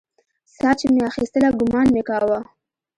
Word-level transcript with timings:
ساه 0.57 0.73
چې 0.79 0.85
مې 0.93 1.01
اخيستله 1.09 1.49
ګومان 1.59 1.87
مې 1.93 2.01
کاوه. 2.09 2.39